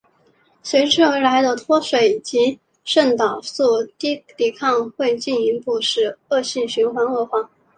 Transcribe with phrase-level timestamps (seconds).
[0.63, 4.25] 随之而来的脱水及胰岛素抵
[4.57, 7.51] 抗会进一步使恶性循环恶化。